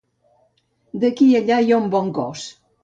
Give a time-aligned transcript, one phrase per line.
[1.03, 2.53] D'aquí a allà hi ha un bon cos.